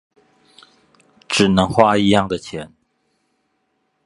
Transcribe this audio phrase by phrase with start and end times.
[1.29, 2.73] 只能花一樣的錢